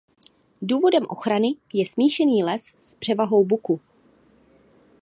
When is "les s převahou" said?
2.43-3.45